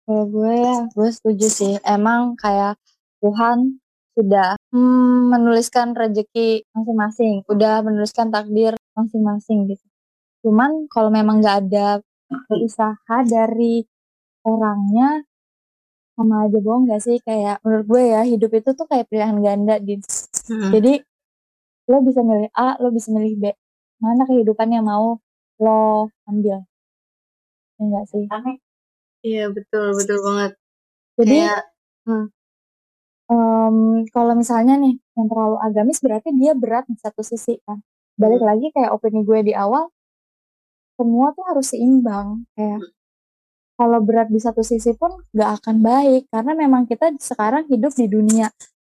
Kalau 0.05 0.25
gue 0.29 0.53
ya, 0.53 0.77
gue 0.93 1.09
setuju 1.09 1.47
sih. 1.49 1.73
Emang 1.81 2.37
kayak 2.37 2.77
Tuhan 3.21 3.81
sudah 4.15 4.55
hmm, 4.71 5.33
menuliskan 5.33 5.91
rezeki 5.91 6.63
masing-masing, 6.71 7.43
udah 7.51 7.83
menuliskan 7.83 8.31
takdir 8.31 8.77
masing-masing 8.95 9.67
gitu. 9.67 9.85
Cuman 10.45 10.87
kalau 10.87 11.09
memang 11.11 11.43
nggak 11.43 11.57
ada 11.67 11.99
usaha 12.65 13.17
dari 13.25 13.85
orangnya, 14.45 15.25
sama 16.15 16.47
aja 16.47 16.57
bohong 16.61 16.89
gak 16.89 17.01
sih? 17.03 17.17
Kayak 17.21 17.59
menurut 17.61 17.85
gue 17.89 18.03
ya, 18.13 18.21
hidup 18.23 18.51
itu 18.55 18.69
tuh 18.73 18.87
kayak 18.87 19.07
pilihan 19.11 19.37
ganda, 19.41 19.75
Din. 19.81 20.01
Hmm. 20.49 20.71
Jadi 20.73 20.93
lo 21.85 21.97
bisa 22.01 22.21
milih 22.25 22.49
A, 22.55 22.77
lo 22.81 22.89
bisa 22.89 23.09
milih 23.13 23.33
B. 23.37 23.43
Mana 24.01 24.25
kehidupan 24.25 24.69
yang 24.73 24.85
mau 24.85 25.21
lo 25.61 26.09
ambil? 26.27 26.65
Ya 27.75 27.81
enggak 27.81 28.05
sih? 28.07 28.25
iya 29.25 29.49
betul 29.49 29.89
betul 29.97 30.21
banget 30.21 30.53
Jadi 31.17 31.37
kayak 31.49 31.63
hmm, 32.05 32.29
Em, 33.25 34.05
kalau 34.13 34.37
misalnya 34.37 34.77
nih 34.77 35.01
yang 35.17 35.27
terlalu 35.31 35.57
agamis 35.65 35.97
berarti 35.97 36.29
dia 36.37 36.53
berat 36.53 36.85
di 36.85 36.97
satu 37.01 37.25
sisi 37.25 37.57
kan. 37.65 37.81
Balik 38.21 38.41
lagi 38.45 38.69
kayak 38.69 38.93
opini 38.93 39.25
gue 39.25 39.39
di 39.49 39.53
awal, 39.57 39.89
semua 40.95 41.31
tuh 41.35 41.45
harus 41.47 41.67
seimbang. 41.71 42.43
Kayak 42.55 42.81
kalau 43.75 43.99
berat 44.03 44.31
di 44.31 44.39
satu 44.39 44.63
sisi 44.63 44.95
pun 44.95 45.11
gak 45.35 45.61
akan 45.61 45.83
baik 45.83 46.31
karena 46.31 46.55
memang 46.55 46.87
kita 46.87 47.11
sekarang 47.19 47.67
hidup 47.67 47.91
di 47.95 48.07
dunia. 48.07 48.47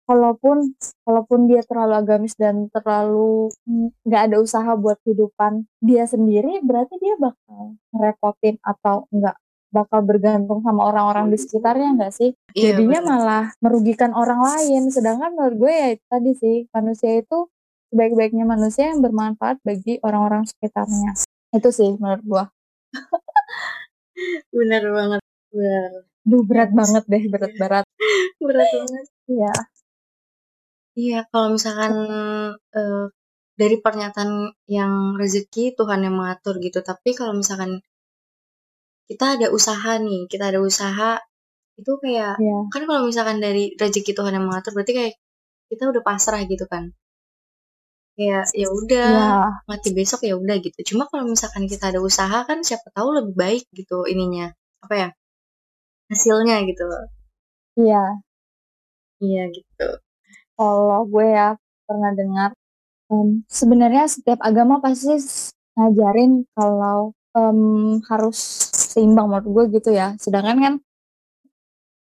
Walaupun 0.09 0.73
walaupun 1.05 1.53
dia 1.53 1.61
terlalu 1.69 1.95
agamis 2.01 2.33
dan 2.41 2.73
terlalu 2.73 3.53
mm, 3.69 4.09
nggak 4.09 4.23
ada 4.33 4.37
usaha 4.41 4.73
buat 4.73 4.97
kehidupan 5.05 5.69
dia 5.85 6.09
sendiri, 6.09 6.65
berarti 6.65 6.97
dia 6.97 7.13
bakal 7.21 7.77
ngerepotin 7.93 8.57
atau 8.65 9.05
enggak 9.13 9.37
bakal 9.69 10.01
bergantung 10.01 10.65
sama 10.65 10.89
orang-orang 10.89 11.29
di 11.29 11.37
sekitarnya 11.37 11.93
enggak 11.93 12.13
sih? 12.17 12.33
iya 12.57 12.73
jadinya 12.73 13.05
betul. 13.05 13.11
malah 13.13 13.45
merugikan 13.61 14.17
orang 14.17 14.41
lain 14.41 14.89
sedangkan 14.89 15.37
menurut 15.37 15.57
gue 15.61 15.73
ya 15.77 15.89
tadi 16.09 16.33
sih 16.33 16.57
manusia 16.73 17.21
itu 17.21 17.53
sebaik-baiknya 17.93 18.45
manusia 18.49 18.89
yang 18.93 19.05
bermanfaat 19.05 19.61
bagi 19.61 20.01
orang-orang 20.01 20.49
sekitarnya 20.49 21.13
itu 21.57 21.69
sih 21.73 21.91
menurut 21.97 22.23
gue 22.25 22.45
benar 24.59 24.83
banget 24.93 25.23
benar 25.53 25.91
duh 26.29 26.43
berat 26.45 26.71
banget 26.77 27.05
deh 27.09 27.25
berat 27.33 27.53
berat 27.61 27.87
berat 28.39 28.69
banget. 28.69 29.07
Iya. 29.29 29.55
Iya, 30.99 31.19
kalau 31.31 31.55
misalkan 31.55 31.95
eh, 32.75 33.05
dari 33.55 33.77
pernyataan 33.79 34.51
yang 34.67 35.15
rezeki 35.15 35.79
Tuhan 35.79 36.03
yang 36.07 36.15
mengatur 36.19 36.59
gitu, 36.59 36.83
tapi 36.83 37.15
kalau 37.15 37.35
misalkan 37.39 37.79
kita 39.07 39.39
ada 39.39 39.47
usaha 39.55 39.95
nih, 40.03 40.27
kita 40.27 40.51
ada 40.51 40.61
usaha 40.61 41.23
itu 41.79 41.93
kayak 42.03 42.43
iya. 42.43 42.59
kan 42.75 42.83
kalau 42.91 43.07
misalkan 43.07 43.39
dari 43.39 43.71
rezeki 43.79 44.11
Tuhan 44.19 44.35
yang 44.35 44.47
mengatur 44.51 44.75
berarti 44.75 44.93
kayak 44.99 45.15
kita 45.71 45.87
udah 45.87 46.03
pasrah 46.03 46.43
gitu 46.51 46.67
kan. 46.67 46.91
Kayak 48.19 48.51
ya 48.51 48.67
udah 48.75 49.09
iya 49.15 49.39
mati 49.71 49.89
besok 49.95 50.27
ya 50.27 50.35
udah 50.35 50.57
gitu. 50.59 50.79
Cuma 50.95 51.07
kalau 51.07 51.31
misalkan 51.31 51.71
kita 51.71 51.95
ada 51.95 52.03
usaha 52.03 52.43
kan 52.43 52.67
siapa 52.67 52.91
tahu 52.91 53.15
lebih 53.15 53.35
baik 53.39 53.63
gitu 53.71 54.03
ininya. 54.11 54.51
Apa 54.83 54.95
ya? 54.99 55.09
Hasilnya 56.11 56.67
gitu 56.67 56.83
loh. 56.83 57.05
iya 57.79 58.19
Iya 59.23 59.43
gitu. 59.55 59.89
kalau 60.59 61.07
gue 61.07 61.27
ya 61.31 61.55
pernah 61.87 62.11
dengar 62.15 62.51
em, 63.11 63.43
sebenarnya 63.51 64.05
setiap 64.11 64.39
agama 64.43 64.79
pasti 64.83 65.15
ngajarin 65.79 66.47
kalau 66.59 67.15
em, 67.39 67.61
harus 68.11 68.39
seimbang 68.75 69.27
menurut 69.31 69.47
gue 69.51 69.65
gitu 69.79 69.91
ya 69.95 70.15
sedangkan 70.19 70.59
kan 70.59 70.75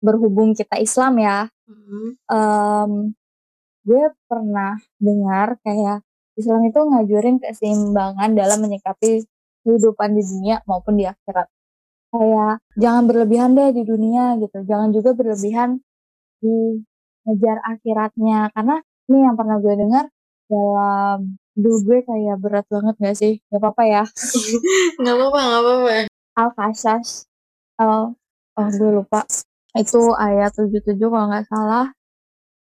berhubung 0.02 0.52
kita 0.52 0.76
Islam 0.82 1.14
ya 1.22 1.38
Mhm. 1.68 2.04
em, 2.28 2.92
gue 3.82 4.04
pernah 4.30 4.78
dengar 5.02 5.58
kayak 5.66 6.06
Islam 6.38 6.64
itu 6.64 6.80
ngajurin 6.80 7.36
keseimbangan 7.42 8.32
dalam 8.32 8.58
menyikapi 8.64 9.26
kehidupan 9.62 10.16
di 10.16 10.22
dunia 10.24 10.64
maupun 10.64 10.96
di 10.96 11.04
akhirat. 11.04 11.48
Kayak 12.12 12.60
jangan 12.76 13.04
berlebihan 13.08 13.50
deh 13.56 13.70
di 13.72 13.82
dunia 13.84 14.36
gitu, 14.40 14.64
jangan 14.64 14.92
juga 14.92 15.12
berlebihan 15.12 15.80
di 16.40 16.80
ngejar 17.28 17.58
akhiratnya. 17.62 18.52
Karena 18.56 18.76
ini 19.12 19.18
yang 19.24 19.36
pernah 19.36 19.56
gue 19.60 19.74
dengar 19.76 20.04
dalam 20.48 21.36
duh 21.52 21.78
gue 21.84 22.00
kayak 22.04 22.36
berat 22.40 22.66
banget 22.68 22.94
gak 22.96 23.16
sih? 23.16 23.34
Gak 23.52 23.60
apa-apa 23.60 23.82
ya. 23.84 24.02
Nggak 25.00 25.14
apa-apa, 25.16 25.40
nggak 25.40 25.62
apa-apa. 25.62 25.90
Al-Qasas, 26.32 27.28
al, 27.76 28.16
oh 28.56 28.68
gue 28.72 28.90
lupa. 28.92 29.20
Itu 29.76 30.16
ayat 30.16 30.56
77 30.56 30.96
kalau 30.96 31.28
nggak 31.28 31.48
salah 31.48 31.92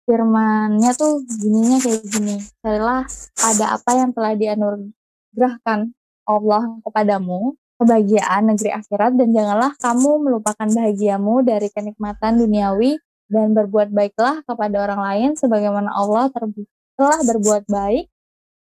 firmannya 0.07 0.91
tuh 0.99 1.23
gininya 1.27 1.79
kayak 1.79 2.03
gini. 2.09 2.37
Carilah 2.63 3.07
pada 3.35 3.65
apa 3.79 3.91
yang 3.97 4.11
telah 4.11 4.33
dianugerahkan 4.35 5.81
Allah 6.27 6.63
kepadamu, 6.87 7.59
kebahagiaan 7.83 8.43
negeri 8.55 8.71
akhirat 8.71 9.19
dan 9.19 9.29
janganlah 9.35 9.73
kamu 9.79 10.11
melupakan 10.23 10.69
bahagiamu 10.71 11.43
dari 11.43 11.69
kenikmatan 11.71 12.39
duniawi 12.39 12.99
dan 13.27 13.57
berbuat 13.57 13.91
baiklah 13.91 14.45
kepada 14.47 14.77
orang 14.85 15.01
lain 15.03 15.31
sebagaimana 15.35 15.91
Allah 15.91 16.29
telah 16.95 17.21
berbuat 17.27 17.67
baik 17.67 18.07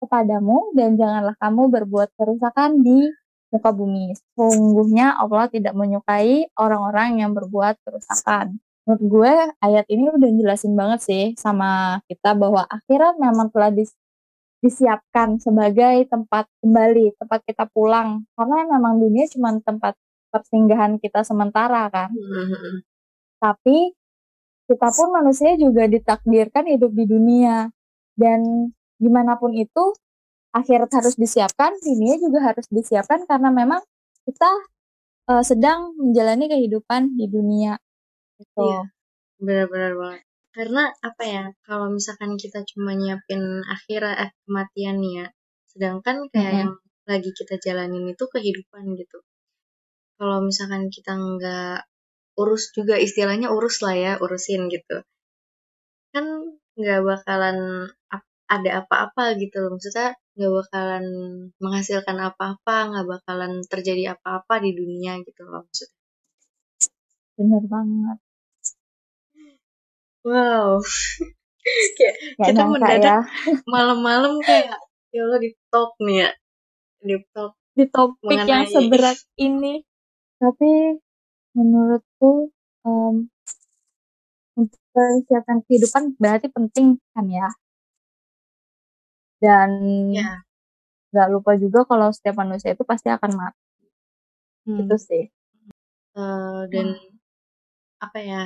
kepadamu 0.02 0.74
dan 0.74 0.98
janganlah 0.98 1.38
kamu 1.38 1.70
berbuat 1.70 2.10
kerusakan 2.18 2.82
di 2.82 3.06
muka 3.52 3.70
bumi. 3.70 4.16
Sungguhnya 4.34 5.14
Allah 5.20 5.46
tidak 5.52 5.76
menyukai 5.76 6.50
orang-orang 6.56 7.22
yang 7.22 7.30
berbuat 7.36 7.78
kerusakan 7.84 8.58
menurut 8.82 9.02
gue 9.06 9.32
ayat 9.62 9.86
ini 9.86 10.10
udah 10.10 10.30
jelasin 10.34 10.74
banget 10.74 11.00
sih 11.06 11.24
sama 11.38 12.02
kita 12.10 12.34
bahwa 12.34 12.66
akhirat 12.66 13.14
memang 13.18 13.48
telah 13.54 13.70
dis- 13.70 13.94
disiapkan 14.62 15.42
sebagai 15.42 16.06
tempat 16.06 16.46
kembali, 16.62 17.18
tempat 17.18 17.42
kita 17.42 17.66
pulang. 17.74 18.22
Karena 18.38 18.78
memang 18.78 19.02
dunia 19.02 19.26
cuma 19.34 19.50
tempat 19.58 19.98
persinggahan 20.30 21.02
kita 21.02 21.26
sementara 21.26 21.90
kan. 21.90 22.14
Mhm. 22.14 22.86
Tapi 23.42 23.90
kita 24.70 24.88
pun 24.94 25.10
manusia 25.10 25.58
juga 25.58 25.90
ditakdirkan 25.90 26.70
hidup 26.70 26.94
di 26.94 27.04
dunia. 27.10 27.74
Dan 28.14 28.70
gimana 29.02 29.34
pun 29.34 29.50
itu 29.50 29.98
akhirat 30.54 30.94
harus 30.94 31.18
disiapkan, 31.18 31.74
dunia 31.82 32.22
juga 32.22 32.54
harus 32.54 32.66
disiapkan 32.70 33.26
karena 33.26 33.50
memang 33.50 33.82
kita 34.22 34.50
eh, 35.26 35.42
sedang 35.42 35.98
menjalani 35.98 36.46
kehidupan 36.46 37.18
di 37.18 37.26
dunia. 37.26 37.81
Gitu. 38.42 38.60
Iya. 38.66 38.80
Benar-benar 39.46 39.92
banget. 40.02 40.22
Karena 40.56 40.82
apa 41.08 41.24
ya, 41.34 41.44
kalau 41.66 41.86
misalkan 41.96 42.32
kita 42.42 42.60
cuma 42.70 42.92
nyiapin 43.00 43.42
akhirat, 43.76 44.16
eh, 44.24 44.30
kematian 44.44 44.96
nih 45.02 45.14
ya, 45.20 45.26
sedangkan 45.72 46.16
kayak 46.32 46.52
Mm-mm. 46.52 46.60
yang 46.62 46.72
lagi 47.10 47.30
kita 47.38 47.54
jalanin 47.64 48.04
itu 48.14 48.24
kehidupan 48.34 48.84
gitu. 49.00 49.18
Kalau 50.18 50.38
misalkan 50.48 50.84
kita 50.94 51.12
nggak 51.16 51.78
urus 52.42 52.64
juga 52.76 52.96
istilahnya 53.06 53.48
urus 53.56 53.76
lah 53.84 53.96
ya, 54.04 54.12
urusin 54.24 54.62
gitu. 54.74 54.96
Kan 56.12 56.26
nggak 56.80 57.00
bakalan 57.08 57.58
ada 58.54 58.70
apa-apa 58.84 59.24
gitu 59.42 59.56
loh. 59.62 59.70
Maksudnya 59.76 60.08
nggak 60.36 60.52
bakalan 60.58 61.04
menghasilkan 61.62 62.18
apa-apa, 62.28 62.76
nggak 62.92 63.06
bakalan 63.12 63.52
terjadi 63.72 64.04
apa-apa 64.16 64.54
di 64.64 64.70
dunia 64.78 65.12
gitu 65.26 65.42
loh 65.50 65.62
maksudnya. 65.66 65.96
Bener 67.38 67.62
banget. 67.68 68.18
Wow. 70.24 70.80
kayak 71.98 72.14
Gak 72.38 72.46
kita 72.52 72.62
mendadak 72.66 73.22
ya. 73.22 73.62
malam-malam 73.66 74.32
kayak 74.42 74.78
ya 75.14 75.20
Allah 75.26 75.38
di 75.42 75.50
talk 75.70 75.90
nih 76.02 76.16
ya 76.26 76.30
di 77.02 77.16
talk 77.34 77.52
di 77.78 77.84
topik 77.88 78.38
yang 78.46 78.48
mengenai 78.48 78.72
seberat 78.74 79.18
ini. 79.40 79.74
Tapi 80.42 80.70
menurutku 81.54 82.50
em, 82.86 83.14
untuk 84.58 84.80
persiapan 84.94 85.58
kehidupan 85.66 86.02
berarti 86.20 86.48
penting 86.52 86.98
kan 87.14 87.26
ya. 87.30 87.48
Dan 89.42 89.70
ya 90.14 90.42
nggak 91.12 91.28
lupa 91.34 91.52
juga 91.60 91.80
kalau 91.90 92.08
setiap 92.14 92.36
manusia 92.42 92.72
itu 92.72 92.84
pasti 92.88 93.08
akan 93.12 93.30
mati 93.36 93.60
Hmm. 94.66 94.78
gitu 94.78 94.96
sih 94.98 95.24
Eh, 96.14 96.60
dan 96.70 96.86
apa 98.04 98.18
ya? 98.20 98.42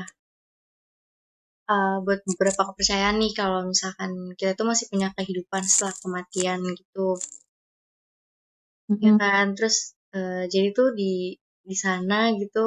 Eh, 1.74 1.96
buat 2.04 2.20
beberapa 2.30 2.62
kepercayaan 2.68 3.16
nih 3.22 3.32
kalau 3.40 3.60
misalkan 3.72 4.10
kita 4.38 4.52
tuh 4.58 4.66
masih 4.70 4.86
punya 4.92 5.08
kehidupan 5.16 5.62
setelah 5.72 5.94
kematian 6.02 6.60
gitu, 6.80 7.06
ya 9.04 9.12
Mm-mm. 9.12 9.20
kan? 9.20 9.46
Terus 9.56 9.76
eh, 10.18 10.42
jadi 10.52 10.68
tuh 10.78 10.88
di 10.98 11.12
di 11.68 11.74
sana 11.84 12.18
gitu 12.40 12.66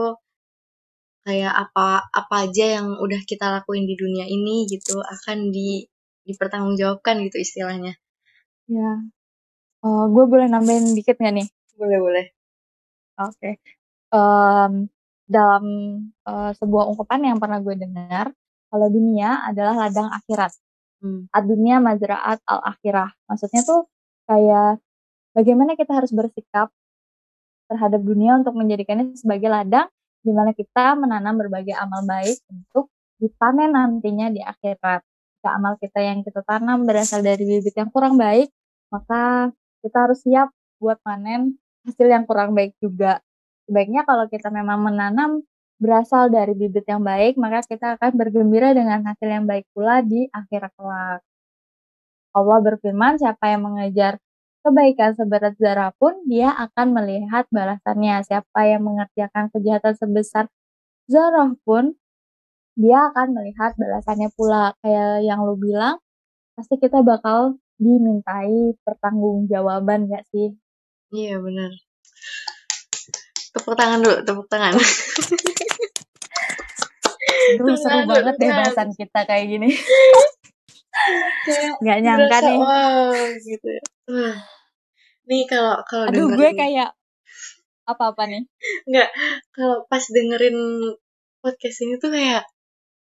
kayak 1.25 1.53
apa 1.63 1.87
apa 2.19 2.35
aja 2.45 2.65
yang 2.75 2.87
udah 3.05 3.21
kita 3.31 3.45
lakuin 3.55 3.83
di 3.89 3.95
dunia 4.01 4.25
ini 4.37 4.55
gitu 4.73 4.95
akan 5.15 5.37
di 5.55 5.69
dipertanggungjawabkan 6.27 7.15
gitu 7.25 7.37
istilahnya. 7.45 7.93
ya 8.75 8.89
Eh, 9.87 10.05
gue 10.13 10.25
boleh 10.31 10.47
nambahin 10.53 10.85
dikit 10.97 11.15
nggak 11.19 11.33
nih 11.37 11.47
Boleh 11.79 11.99
boleh. 12.05 12.25
Oke. 13.19 13.49
Em, 14.13 14.73
dalam 15.29 15.65
eh, 16.29 16.51
sebuah 16.59 16.85
ungkapan 16.91 17.21
yang 17.35 17.39
pernah 17.43 17.59
gue 17.65 17.75
dengar, 17.79 18.27
kalau 18.69 18.87
dunia 18.89 19.45
adalah 19.49 19.87
ladang 19.87 20.09
akhirat. 20.13 20.53
Hmm. 20.99 21.25
Ad-dunya 21.33 21.81
mazra'at 21.81 22.39
al-akhirah. 22.45 23.09
Maksudnya 23.25 23.61
tuh 23.65 23.89
kayak 24.29 24.83
bagaimana 25.33 25.73
kita 25.73 25.95
harus 25.95 26.11
bersikap 26.13 26.69
terhadap 27.69 28.01
dunia 28.01 28.41
untuk 28.41 28.57
menjadikannya 28.57 29.13
sebagai 29.13 29.49
ladang 29.49 29.87
di 30.25 30.31
mana 30.35 30.51
kita 30.51 30.97
menanam 30.99 31.39
berbagai 31.39 31.73
amal 31.77 32.03
baik 32.03 32.43
untuk 32.51 32.91
dipanen 33.21 33.71
nantinya 33.71 34.27
di 34.31 34.41
akhirat. 34.43 35.01
Jika 35.39 35.49
amal 35.55 35.79
kita 35.79 35.99
yang 36.03 36.19
kita 36.25 36.43
tanam 36.43 36.83
berasal 36.83 37.23
dari 37.23 37.47
bibit 37.47 37.71
yang 37.71 37.87
kurang 37.87 38.19
baik, 38.19 38.51
maka 38.91 39.55
kita 39.79 39.97
harus 40.09 40.19
siap 40.19 40.51
buat 40.83 40.99
panen 40.99 41.55
hasil 41.87 42.07
yang 42.11 42.27
kurang 42.27 42.51
baik 42.51 42.75
juga. 42.83 43.23
Sebaiknya 43.63 44.03
kalau 44.03 44.27
kita 44.27 44.51
memang 44.51 44.83
menanam 44.83 45.39
berasal 45.79 46.27
dari 46.27 46.51
bibit 46.53 46.83
yang 46.85 47.01
baik, 47.01 47.39
maka 47.39 47.63
kita 47.63 47.95
akan 47.95 48.11
bergembira 48.19 48.75
dengan 48.75 48.99
hasil 49.07 49.25
yang 49.25 49.47
baik 49.47 49.65
pula 49.71 50.03
di 50.03 50.27
akhirat 50.27 50.75
kelak. 50.75 51.23
Allah 52.35 52.59
berfirman, 52.61 53.17
siapa 53.17 53.55
yang 53.55 53.65
mengejar 53.65 54.19
kebaikan 54.61 55.15
seberat 55.15 55.55
zarah 55.55 55.95
pun, 55.95 56.13
dia 56.27 56.51
akan 56.51 56.93
melihat 56.93 57.47
balasannya. 57.49 58.21
Siapa 58.27 58.59
yang 58.67 58.85
mengerjakan 58.85 59.49
kejahatan 59.55 59.95
sebesar 59.95 60.45
zarah 61.07 61.55
pun, 61.63 61.95
dia 62.75 63.09
akan 63.09 63.39
melihat 63.39 63.73
balasannya 63.79 64.29
pula. 64.35 64.75
Kayak 64.83 65.25
yang 65.25 65.47
lu 65.47 65.55
bilang, 65.55 65.97
pasti 66.59 66.75
kita 66.75 67.01
bakal 67.01 67.57
dimintai 67.79 68.75
pertanggungjawaban 68.83 70.11
gak 70.11 70.27
sih? 70.29 70.53
Iya 71.15 71.39
benar. 71.39 71.71
Tepuk 73.55 73.73
tangan 73.73 74.03
dulu, 74.03 74.17
tepuk 74.27 74.47
tangan. 74.51 74.75
Aduh, 77.55 77.75
seru 77.79 77.99
banget 78.05 78.35
deh 78.37 78.49
bahasan 78.51 78.89
kita 78.93 79.19
kayak 79.25 79.45
gini. 79.49 79.69
Kayak 81.47 81.73
Gak 81.81 81.97
nyangka 82.03 82.27
berasa, 82.27 82.49
nih. 82.51 82.57
wow 82.59 83.13
gitu 83.41 83.67
ya. 83.71 83.83
Wah. 84.11 84.37
Nih 85.29 85.43
kalau 85.45 85.75
kalau 85.87 86.05
Aduh, 86.09 86.25
dengerin 86.27 86.37
gue 86.37 86.51
kayak 86.57 86.89
apa-apa 87.89 88.23
nih? 88.29 88.43
nggak 88.85 89.09
kalau 89.49 89.77
pas 89.89 90.03
dengerin 90.05 90.57
podcast 91.41 91.77
ini 91.85 91.97
tuh 91.97 92.13
kayak 92.13 92.45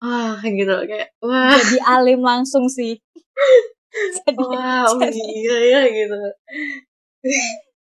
wah 0.04 0.36
gitu 0.44 0.74
kayak 0.84 1.16
wah 1.24 1.56
Jadi 1.56 1.78
alim 1.80 2.20
langsung 2.20 2.68
sih. 2.68 3.00
Jadi, 4.26 4.36
wow 4.36 4.92
jadi 5.00 5.20
iya 5.24 5.56
ya 5.72 5.80
gitu. 5.88 6.16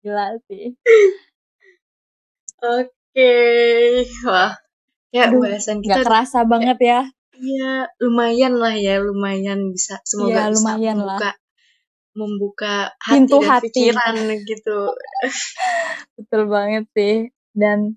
gila 0.01 0.33
sih. 0.49 0.73
Oke, 2.65 3.33
wah 4.25 4.53
ya 5.11 5.31
Aduh, 5.31 5.43
bahasan 5.43 5.83
Gak 5.83 5.87
kita 5.87 6.01
kerasa 6.07 6.39
banget 6.47 6.79
ya. 6.83 7.01
Iya, 7.41 7.89
lumayan 8.05 8.55
lah 8.61 8.75
ya, 8.77 9.01
lumayan 9.01 9.73
bisa 9.73 9.97
semoga 10.05 10.29
Iya, 10.29 10.53
bisa 10.53 10.55
lumayan 10.61 10.99
lah. 11.01 11.19
membuka 11.19 11.31
membuka 12.11 12.75
hati 13.01 13.15
Pintu 13.23 13.37
dan 13.41 13.49
hati. 13.49 13.67
pikiran 13.71 14.15
gitu. 14.45 14.79
Betul 16.19 16.43
banget 16.51 16.85
sih. 16.93 17.31
Dan 17.55 17.97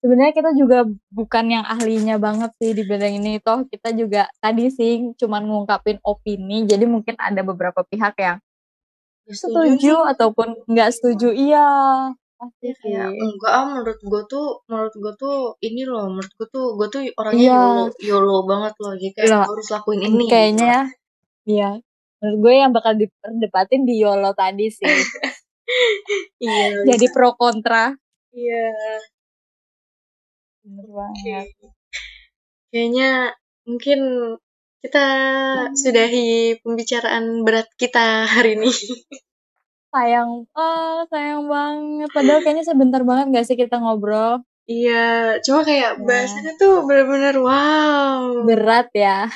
sebenarnya 0.00 0.34
kita 0.34 0.50
juga 0.54 0.86
bukan 1.10 1.44
yang 1.52 1.64
ahlinya 1.66 2.16
banget 2.22 2.54
sih 2.62 2.70
di 2.72 2.82
bidang 2.86 3.18
ini. 3.18 3.42
Toh 3.42 3.66
kita 3.66 3.92
juga 3.92 4.30
tadi 4.38 4.70
sih 4.70 5.12
cuman 5.18 5.42
ngungkapin 5.44 5.98
opini. 6.06 6.64
Jadi 6.64 6.86
mungkin 6.86 7.18
ada 7.18 7.42
beberapa 7.42 7.82
pihak 7.84 8.14
yang 8.18 8.38
setuju 9.28 10.06
ataupun 10.16 10.64
nggak 10.64 10.90
setuju. 10.94 11.34
Iya, 11.34 11.66
pasti 12.38 12.68
sih. 12.70 12.94
kayak 12.94 13.10
enggak 13.10 13.50
ah 13.52 13.64
menurut 13.66 13.98
gue 13.98 14.22
tuh 14.26 14.46
menurut 14.64 14.94
gue 14.94 15.12
tuh 15.18 15.36
ini 15.60 15.82
loh 15.82 16.06
menurut 16.06 16.32
gue 16.32 16.48
tuh 16.48 16.66
gue 16.78 16.86
tuh 16.88 17.00
orangnya 17.18 17.42
Iya. 17.42 17.58
yolo 17.58 17.84
yolo 18.00 18.36
banget 18.46 18.74
loh 18.78 18.94
jadi 18.94 19.10
kayak 19.12 19.26
Iya. 19.26 19.38
gue 19.42 19.52
harus 19.52 19.68
lakuin 19.68 20.00
ini 20.00 20.24
Kayaknya 20.26 20.66
ya. 20.66 20.82
Iya. 21.44 21.70
Menurut 22.18 22.38
gue 22.40 22.52
yang 22.54 22.70
bakal 22.70 22.92
diperdebatin 22.94 23.82
di 23.82 23.94
YOLO 23.98 24.30
tadi 24.32 24.66
sih. 24.68 24.86
gitu. 24.86 25.18
iya 26.46 26.64
Jadi 26.86 27.06
pro 27.10 27.34
kontra. 27.34 27.90
iya 28.30 28.66
Bener 30.62 30.86
banget. 30.88 31.46
kayaknya 32.68 33.32
mungkin 33.64 34.00
kita 34.78 35.06
sudahi 35.74 36.60
pembicaraan 36.60 37.42
berat 37.42 37.66
kita 37.74 38.24
hari 38.24 38.54
ini 38.54 38.68
Sayang, 39.98 40.46
oh 40.46 40.96
sayang 41.10 41.42
banget. 41.46 42.08
Padahal 42.14 42.40
kayaknya 42.40 42.62
sebentar 42.62 43.02
banget 43.02 43.24
gak 43.34 43.44
sih 43.44 43.54
kita 43.54 43.76
ngobrol. 43.76 44.40
iya 44.64 45.36
cuma 45.40 45.64
kayak 45.64 45.96
Iya. 45.96 46.04
bahasannya 46.04 46.52
tuh 46.54 46.84
bener-bener 46.84 47.34
wow 47.40 48.44
Berat 48.44 48.88
ya. 48.94 49.26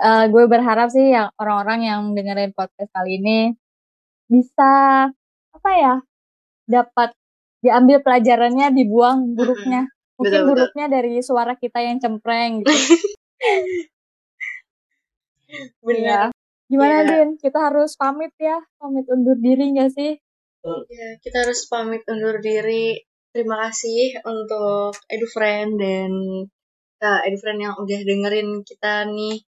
Eh, 0.00 0.24
gue 0.26 0.44
berharap 0.46 0.88
sih 0.88 1.10
yang 1.10 1.28
orang-orang 1.36 1.78
yang 1.84 2.00
dengerin 2.14 2.50
podcast 2.54 2.88
kali 2.90 3.18
ini 3.18 3.52
bisa 4.24 5.06
apa 5.52 5.70
ya 5.74 5.94
dapat 6.64 7.12
diambil 7.60 8.00
pelajarannya 8.00 8.72
dibuang 8.72 9.36
buruknya 9.36 9.84
mungkin 10.16 10.32
Betul, 10.32 10.40
betul. 10.40 10.48
buruknya 10.48 10.84
dari 10.88 11.12
suara 11.20 11.52
kita 11.54 11.78
yang 11.82 11.98
cempreng 12.00 12.62
gitu 12.62 12.72
bener 15.84 16.00
ya 16.00 16.20
gimana 16.72 17.04
Iya. 17.04 17.08
Din 17.12 17.28
kita 17.36 17.58
harus 17.68 17.92
pamit 17.94 18.32
ya 18.40 18.56
pamit 18.80 19.04
undur 19.06 19.36
diri 19.36 19.76
gak 19.76 19.92
sih 19.92 20.16
Ya, 20.62 21.18
kita 21.18 21.42
harus 21.42 21.66
pamit 21.66 22.06
undur 22.06 22.38
diri. 22.38 22.94
Terima 23.34 23.66
kasih 23.66 24.22
untuk 24.22 24.94
EduFriend 25.10 25.74
dan 25.74 26.12
uh, 27.02 27.20
EduFriend 27.26 27.58
yang 27.58 27.74
udah 27.74 27.98
dengerin 27.98 28.62
kita 28.62 29.10
nih. 29.10 29.42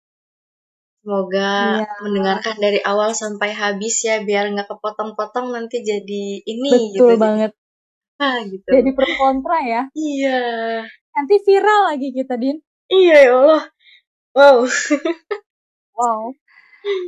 Semoga 1.06 1.86
Iya. 1.86 2.00
mendengarkan 2.02 2.58
dari 2.58 2.82
awal 2.82 3.14
sampai 3.14 3.54
habis 3.54 4.02
ya, 4.02 4.26
biar 4.26 4.50
nggak 4.50 4.66
kepotong-potong 4.66 5.54
nanti 5.54 5.86
jadi 5.86 6.42
ini 6.42 6.98
betul 6.98 7.14
gitu. 7.14 7.22
banget 7.22 7.52
Ah, 8.18 8.42
gitu. 8.50 8.66
jadi 8.66 8.90
pro 8.98 9.06
kontra 9.14 9.58
ya 9.62 9.82
Iya. 9.94 10.42
nanti 11.14 11.36
viral 11.46 11.94
lagi 11.94 12.10
kita 12.10 12.42
Din 12.42 12.58
Iya 12.90 13.16
ya 13.22 13.32
Allah. 13.38 13.64
Wow. 14.34 14.58
Wow. 15.94 16.34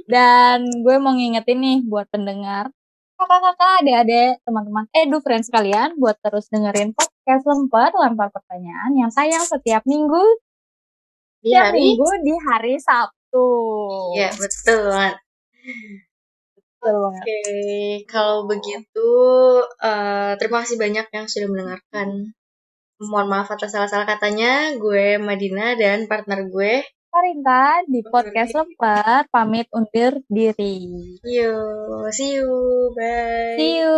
Dan 0.07 0.65
gue 0.83 0.95
mau 0.99 1.11
ngingetin 1.15 1.59
nih 1.59 1.77
buat 1.85 2.07
pendengar, 2.07 2.71
kakak-kakak, 3.15 3.73
adik-adik, 3.83 4.43
teman-teman 4.43 4.85
edu 4.91 5.17
friends 5.23 5.47
kalian 5.47 5.95
buat 5.95 6.19
terus 6.19 6.51
dengerin 6.51 6.91
podcast 6.91 7.43
lempar 7.47 7.91
lempar 7.95 8.29
pertanyaan 8.31 8.91
yang 8.95 9.11
tayang 9.11 9.43
setiap 9.43 9.83
minggu, 9.88 10.23
Di 11.39 11.51
setiap 11.51 11.71
hari 11.71 11.79
minggu 11.79 12.09
di 12.23 12.33
hari 12.35 12.75
Sabtu. 12.75 13.47
Iya, 14.19 14.29
betul 14.35 14.79
banget. 14.91 15.15
Betul 16.85 16.95
banget. 17.01 17.23
Oke, 17.23 17.39
kalau 18.05 18.38
begitu 18.45 19.09
eh, 19.81 20.31
terima 20.38 20.57
kasih 20.61 20.77
banyak 20.77 21.07
yang 21.09 21.25
sudah 21.25 21.47
mendengarkan. 21.49 22.09
Mohon 22.95 23.27
maaf 23.27 23.51
atas 23.51 23.75
salah-salah 23.75 24.07
katanya. 24.07 24.71
Gue 24.79 25.19
Madina 25.19 25.75
dan 25.75 26.07
partner 26.07 26.47
gue. 26.47 26.83
Karinta 27.15 27.80
di 27.88 28.04
podcast 28.04 28.51
lempar 28.60 29.23
pamit 29.32 29.71
undur 29.71 30.19
diri. 30.28 30.84
Yo, 31.23 31.56
see 32.12 32.36
you. 32.36 32.91
Bye. 32.91 33.56
See 33.56 33.80
you. 33.80 33.95